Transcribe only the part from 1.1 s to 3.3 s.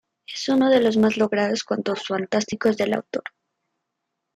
logrados cuentos fantásticos del autor.